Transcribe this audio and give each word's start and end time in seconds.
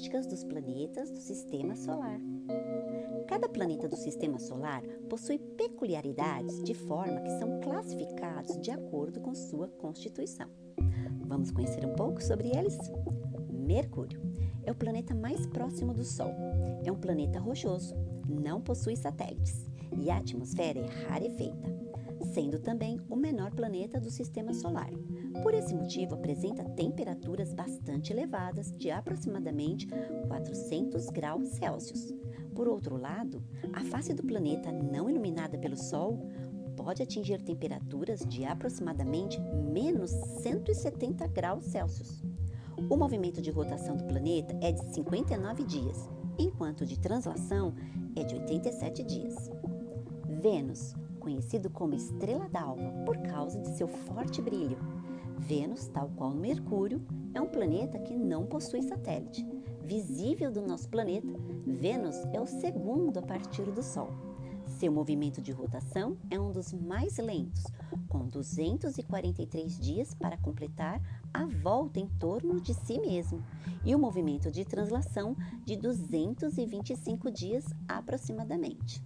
características 0.00 0.26
dos 0.26 0.44
planetas 0.44 1.10
do 1.10 1.18
sistema 1.18 1.76
solar. 1.76 2.18
Cada 3.28 3.48
planeta 3.48 3.86
do 3.86 3.96
sistema 3.96 4.38
solar 4.38 4.82
possui 5.08 5.38
peculiaridades 5.38 6.62
de 6.62 6.74
forma 6.74 7.20
que 7.20 7.38
são 7.38 7.60
classificados 7.60 8.58
de 8.60 8.70
acordo 8.70 9.20
com 9.20 9.34
sua 9.34 9.68
constituição. 9.68 10.48
Vamos 11.26 11.50
conhecer 11.50 11.84
um 11.84 11.94
pouco 11.94 12.22
sobre 12.22 12.48
eles? 12.48 12.76
Mercúrio 13.50 14.20
é 14.64 14.72
o 14.72 14.74
planeta 14.74 15.14
mais 15.14 15.46
próximo 15.46 15.92
do 15.92 16.04
Sol. 16.04 16.32
É 16.84 16.90
um 16.90 16.98
planeta 16.98 17.38
rochoso, 17.38 17.94
não 18.28 18.60
possui 18.60 18.96
satélites 18.96 19.66
e 20.02 20.10
a 20.10 20.16
atmosfera 20.16 20.80
é 20.80 20.86
rarefeita, 21.08 21.68
sendo 22.32 22.58
também 22.58 23.00
o 23.08 23.16
menor 23.16 23.50
planeta 23.52 24.00
do 24.00 24.10
sistema 24.10 24.54
solar. 24.54 24.90
Por 25.42 25.54
esse 25.54 25.74
motivo, 25.74 26.14
apresenta 26.14 26.64
temperaturas 26.64 27.52
bastante 27.54 28.12
elevadas, 28.12 28.72
de 28.76 28.90
aproximadamente 28.90 29.86
400 30.28 31.06
graus 31.08 31.48
Celsius. 31.50 32.14
Por 32.54 32.68
outro 32.68 32.96
lado, 32.96 33.42
a 33.72 33.80
face 33.84 34.12
do 34.12 34.22
planeta 34.22 34.70
não 34.70 35.08
iluminada 35.08 35.56
pelo 35.56 35.76
Sol 35.76 36.18
pode 36.76 37.02
atingir 37.02 37.40
temperaturas 37.42 38.20
de 38.20 38.44
aproximadamente 38.44 39.40
menos 39.40 40.10
170 40.10 41.26
graus 41.28 41.64
Celsius. 41.64 42.22
O 42.88 42.96
movimento 42.96 43.40
de 43.40 43.50
rotação 43.50 43.96
do 43.96 44.04
planeta 44.04 44.56
é 44.60 44.72
de 44.72 44.94
59 44.94 45.64
dias, 45.64 46.08
enquanto 46.38 46.86
de 46.86 46.98
translação 46.98 47.74
é 48.16 48.24
de 48.24 48.34
87 48.34 49.02
dias. 49.04 49.50
Vênus, 50.40 50.94
conhecido 51.18 51.70
como 51.70 51.94
estrela 51.94 52.48
d'alva 52.48 52.90
por 53.04 53.18
causa 53.18 53.60
de 53.60 53.68
seu 53.76 53.86
forte 53.86 54.40
brilho. 54.40 54.78
Vênus, 55.40 55.88
tal 55.88 56.10
qual 56.16 56.30
Mercúrio, 56.32 57.02
é 57.32 57.40
um 57.40 57.48
planeta 57.48 57.98
que 57.98 58.14
não 58.14 58.44
possui 58.44 58.82
satélite. 58.82 59.44
Visível 59.82 60.52
do 60.52 60.60
nosso 60.60 60.88
planeta, 60.88 61.32
Vênus 61.66 62.16
é 62.32 62.40
o 62.40 62.46
segundo 62.46 63.18
a 63.18 63.22
partir 63.22 63.64
do 63.72 63.82
Sol. 63.82 64.10
Seu 64.66 64.92
movimento 64.92 65.40
de 65.40 65.50
rotação 65.50 66.16
é 66.30 66.38
um 66.38 66.52
dos 66.52 66.72
mais 66.74 67.16
lentos, 67.16 67.64
com 68.06 68.28
243 68.28 69.80
dias 69.80 70.14
para 70.14 70.36
completar 70.36 71.00
a 71.32 71.46
volta 71.46 71.98
em 71.98 72.06
torno 72.06 72.60
de 72.60 72.74
si 72.74 73.00
mesmo, 73.00 73.42
e 73.84 73.94
o 73.94 73.98
movimento 73.98 74.50
de 74.50 74.64
translação 74.64 75.34
de 75.64 75.74
225 75.74 77.30
dias 77.30 77.64
aproximadamente. 77.88 79.02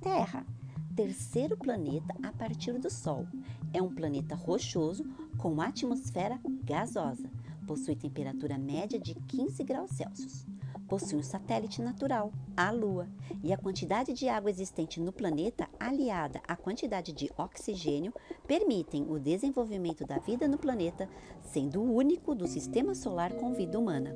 Terra, 0.00 0.46
terceiro 0.94 1.56
planeta 1.56 2.14
a 2.22 2.30
partir 2.32 2.78
do 2.78 2.90
Sol, 2.90 3.26
é 3.72 3.82
um 3.82 3.92
planeta 3.92 4.36
rochoso 4.36 5.04
com 5.44 5.60
atmosfera 5.60 6.40
gasosa. 6.64 7.30
Possui 7.66 7.94
temperatura 7.94 8.56
média 8.56 8.98
de 8.98 9.14
15 9.14 9.62
graus 9.62 9.90
Celsius 9.90 10.46
possui 10.88 11.18
um 11.18 11.22
satélite 11.22 11.82
natural, 11.82 12.32
a 12.56 12.70
Lua, 12.70 13.08
e 13.42 13.52
a 13.52 13.56
quantidade 13.56 14.12
de 14.12 14.28
água 14.28 14.50
existente 14.50 15.00
no 15.00 15.12
planeta, 15.12 15.68
aliada 15.80 16.40
à 16.46 16.54
quantidade 16.54 17.12
de 17.12 17.30
oxigênio, 17.36 18.12
permitem 18.46 19.04
o 19.08 19.18
desenvolvimento 19.18 20.06
da 20.06 20.18
vida 20.18 20.46
no 20.46 20.58
planeta, 20.58 21.08
sendo 21.42 21.80
o 21.80 21.94
único 21.94 22.34
do 22.34 22.46
sistema 22.46 22.94
solar 22.94 23.32
com 23.32 23.54
vida 23.54 23.78
humana. 23.78 24.14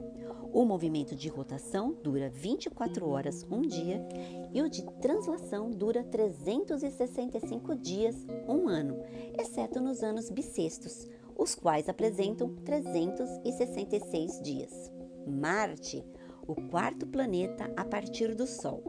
O 0.52 0.64
movimento 0.64 1.14
de 1.14 1.28
rotação 1.28 1.92
dura 2.02 2.28
24 2.30 3.08
horas 3.08 3.46
um 3.50 3.62
dia 3.62 4.06
e 4.52 4.62
o 4.62 4.68
de 4.68 4.82
translação 5.00 5.70
dura 5.70 6.02
365 6.02 7.76
dias 7.76 8.16
um 8.48 8.66
ano, 8.66 9.02
exceto 9.38 9.80
nos 9.80 10.02
anos 10.02 10.30
bissextos, 10.30 11.06
os 11.36 11.54
quais 11.54 11.88
apresentam 11.88 12.54
366 12.64 14.40
dias. 14.42 14.90
Marte 15.26 16.04
o 16.48 16.54
quarto 16.54 17.06
planeta 17.06 17.70
a 17.76 17.84
partir 17.84 18.34
do 18.34 18.46
Sol. 18.46 18.82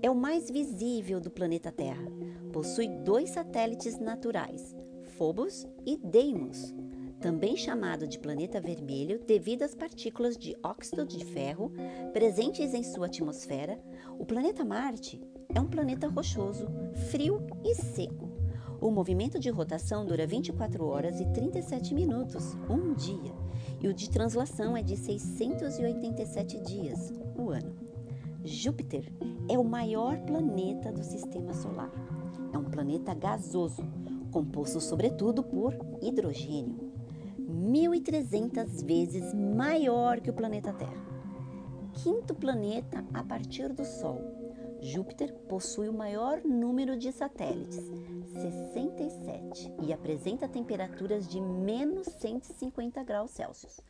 É 0.00 0.10
o 0.10 0.14
mais 0.14 0.50
visível 0.50 1.20
do 1.20 1.30
planeta 1.30 1.70
Terra. 1.70 2.10
Possui 2.52 2.88
dois 2.88 3.30
satélites 3.30 3.98
naturais, 3.98 4.74
Phobos 5.18 5.66
e 5.84 5.98
Deimos, 5.98 6.74
também 7.22 7.56
chamado 7.56 8.06
de 8.06 8.18
planeta 8.18 8.60
vermelho 8.60 9.20
devido 9.24 9.62
às 9.62 9.74
partículas 9.74 10.36
de 10.36 10.56
óxido 10.62 11.06
de 11.06 11.24
ferro 11.24 11.72
presentes 12.12 12.74
em 12.74 12.82
sua 12.82 13.06
atmosfera. 13.06 13.78
O 14.18 14.26
planeta 14.26 14.64
Marte 14.64 15.22
é 15.54 15.60
um 15.60 15.68
planeta 15.68 16.08
rochoso, 16.08 16.66
frio 17.10 17.40
e 17.64 17.74
seco. 17.76 18.28
O 18.80 18.90
movimento 18.90 19.38
de 19.38 19.48
rotação 19.48 20.04
dura 20.04 20.26
24 20.26 20.84
horas 20.84 21.20
e 21.20 21.26
37 21.26 21.94
minutos, 21.94 22.56
um 22.68 22.92
dia 22.92 23.32
e 23.80 23.88
o 23.88 23.94
de 23.94 24.10
translação 24.10 24.76
é 24.76 24.82
de 24.82 24.96
687 24.96 26.60
dias, 26.60 27.12
o 27.36 27.50
ano. 27.50 27.74
Júpiter 28.44 29.12
é 29.48 29.56
o 29.56 29.64
maior 29.64 30.18
planeta 30.20 30.90
do 30.90 31.04
sistema 31.04 31.52
solar. 31.52 31.92
É 32.52 32.58
um 32.58 32.64
planeta 32.64 33.14
gasoso, 33.14 33.82
composto 34.32 34.80
sobretudo 34.80 35.42
por 35.42 35.74
hidrogênio, 36.00 36.91
1.300 37.52 38.84
vezes 38.84 39.34
maior 39.34 40.20
que 40.20 40.30
o 40.30 40.32
planeta 40.32 40.72
Terra. 40.72 41.02
Quinto 41.92 42.34
planeta 42.34 43.04
a 43.12 43.22
partir 43.22 43.72
do 43.72 43.84
Sol. 43.84 44.20
Júpiter 44.80 45.32
possui 45.48 45.88
o 45.88 45.92
maior 45.92 46.42
número 46.44 46.96
de 46.96 47.12
satélites, 47.12 47.84
67 48.32 49.72
e 49.82 49.92
apresenta 49.92 50.48
temperaturas 50.48 51.28
de 51.28 51.40
menos 51.40 52.08
150 52.18 53.04
graus 53.04 53.30
Celsius. 53.30 53.80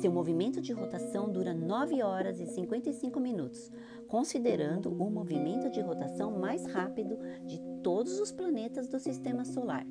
Seu 0.00 0.12
movimento 0.12 0.60
de 0.60 0.72
rotação 0.72 1.28
dura 1.28 1.52
9 1.52 2.02
horas 2.04 2.38
e 2.38 2.46
55 2.46 3.18
minutos, 3.18 3.68
considerando 4.06 4.92
o 4.92 5.10
movimento 5.10 5.68
de 5.68 5.80
rotação 5.80 6.38
mais 6.38 6.64
rápido 6.66 7.18
de 7.44 7.60
todos 7.82 8.20
os 8.20 8.30
planetas 8.30 8.86
do 8.86 9.00
sistema 9.00 9.44
solar, 9.44 9.84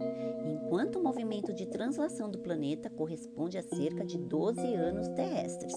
enquanto 0.45 0.99
o 0.99 1.03
movimento 1.03 1.53
de 1.53 1.65
translação 1.65 2.31
do 2.31 2.39
planeta 2.39 2.89
corresponde 2.89 3.57
a 3.57 3.61
cerca 3.63 4.05
de 4.05 4.17
12 4.17 4.61
anos 4.75 5.09
terrestres. 5.09 5.75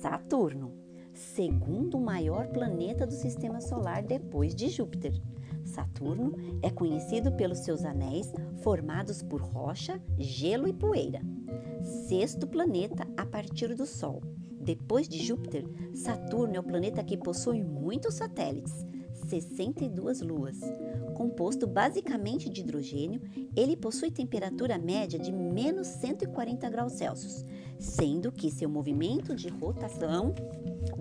Saturno, 0.00 0.72
segundo 1.12 1.98
maior 1.98 2.46
planeta 2.48 3.04
do 3.04 3.14
sistema 3.14 3.60
solar 3.60 4.04
depois 4.04 4.54
de 4.54 4.68
Júpiter. 4.68 5.20
Saturno 5.64 6.32
é 6.62 6.70
conhecido 6.70 7.32
pelos 7.32 7.58
seus 7.58 7.84
anéis 7.84 8.32
formados 8.62 9.20
por 9.20 9.42
rocha, 9.42 10.00
gelo 10.16 10.68
e 10.68 10.72
poeira. 10.72 11.20
Sexto 12.08 12.46
planeta 12.46 13.06
partir 13.36 13.74
do 13.74 13.84
Sol. 13.84 14.22
Depois 14.62 15.06
de 15.06 15.22
Júpiter, 15.22 15.62
Saturno 15.94 16.56
é 16.56 16.58
o 16.58 16.62
planeta 16.62 17.04
que 17.04 17.18
possui 17.18 17.62
muitos 17.62 18.14
satélites, 18.14 18.72
62 19.28 20.22
luas. 20.22 20.58
Composto 21.14 21.66
basicamente 21.66 22.48
de 22.48 22.62
hidrogênio, 22.62 23.20
ele 23.54 23.76
possui 23.76 24.10
temperatura 24.10 24.78
média 24.78 25.18
de 25.18 25.30
menos 25.32 25.86
140 25.86 26.70
graus 26.70 26.94
Celsius, 26.94 27.44
sendo 27.78 28.32
que 28.32 28.50
seu 28.50 28.70
movimento 28.70 29.36
de 29.36 29.50
rotação 29.50 30.34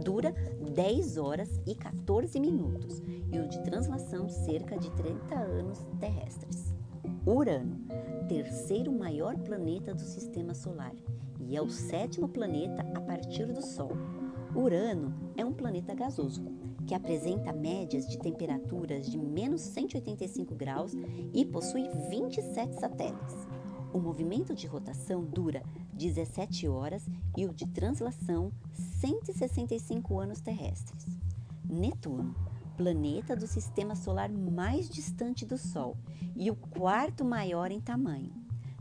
dura 0.03 0.35
10 0.73 1.15
horas 1.15 1.49
e 1.65 1.73
14 1.73 2.37
minutos 2.37 3.01
e 3.31 3.39
o 3.39 3.47
de 3.47 3.63
translação 3.63 4.27
cerca 4.27 4.77
de 4.77 4.91
30 4.91 5.35
anos 5.35 5.79
terrestres. 6.01 6.74
Urano, 7.27 7.79
terceiro 8.27 8.91
maior 8.91 9.35
planeta 9.39 9.95
do 9.95 10.01
sistema 10.01 10.53
solar 10.53 10.93
e 11.39 11.57
é 11.57 11.61
o 11.61 11.67
sétimo 11.67 12.29
planeta 12.29 12.85
a 12.93 13.01
partir 13.01 13.51
do 13.51 13.63
Sol. 13.63 13.93
Urano 14.53 15.11
é 15.35 15.43
um 15.43 15.51
planeta 15.51 15.95
gasoso 15.95 16.45
que 16.85 16.93
apresenta 16.93 17.51
médias 17.51 18.07
de 18.07 18.19
temperaturas 18.19 19.07
de 19.07 19.17
menos 19.17 19.61
185 19.61 20.53
graus 20.53 20.91
e 21.33 21.43
possui 21.43 21.89
27 22.11 22.79
satélites. 22.79 23.47
O 23.91 23.99
movimento 23.99 24.53
de 24.53 24.67
rotação 24.67 25.23
dura 25.23 25.63
17 25.93 26.67
horas 26.67 27.09
e 27.35 27.47
o 27.47 27.53
de 27.53 27.65
translação 27.69 28.51
165 28.99 30.19
anos 30.19 30.41
terrestres. 30.41 31.07
Netuno, 31.67 32.35
planeta 32.75 33.35
do 33.35 33.47
sistema 33.47 33.95
solar 33.95 34.29
mais 34.29 34.89
distante 34.89 35.45
do 35.45 35.57
Sol 35.57 35.97
e 36.35 36.51
o 36.51 36.55
quarto 36.55 37.23
maior 37.23 37.71
em 37.71 37.79
tamanho. 37.79 38.33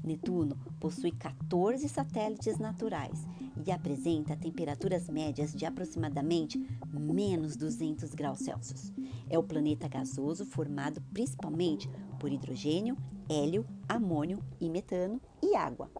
Netuno 0.03 0.57
possui 0.79 1.13
14 1.13 1.89
satélites 1.89 2.59
naturais 2.59 3.27
e 3.65 3.71
apresenta 3.71 4.37
temperaturas 4.37 5.09
médias 5.09 5.55
de 5.55 5.65
aproximadamente 5.65 6.59
menos 6.93 7.57
200 7.57 8.13
graus 8.15 8.41
Celsius. 8.41 8.93
É 9.31 9.39
o 9.39 9.43
planeta 9.43 9.89
gasoso 9.89 10.45
formado 10.45 11.01
principalmente 11.13 11.89
por 12.19 12.31
hidrogênio, 12.31 12.99
hélio, 13.29 13.65
amônio 13.89 14.41
e 14.61 14.69
metano 14.69 15.21
e 15.43 15.57
água. 15.57 15.91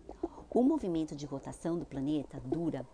O 0.51 0.63
movimento 0.63 1.17
de 1.17 1.25
rotação 1.25 1.79
do 1.79 1.87
planeta 1.87 2.39
dura 2.41 2.87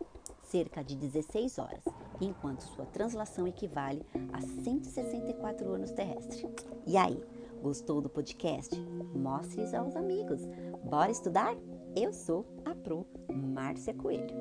cerca 0.45 0.83
de 0.83 0.97
16 0.97 1.59
horas, 1.59 1.85
enquanto 2.21 2.63
sua 2.63 2.87
translação 2.87 3.47
equivale 3.47 4.05
a 4.33 4.41
164 4.41 5.73
anos 5.73 5.91
terrestres. 5.91 6.45
E 6.87 6.97
aí, 6.97 7.23
gostou 7.63 8.01
do 8.01 8.09
podcast? 8.09 8.75
Mostre 9.15 9.63
isso 9.63 9.77
aos 9.77 9.97
amigos. 9.97 10.41
Bora 10.85 11.11
estudar? 11.11 11.55
Eu 11.97 12.13
sou 12.13 12.47
a 12.65 12.75
Pro 12.75 13.07
Márcia 13.33 13.95
Coelho. 13.95 14.35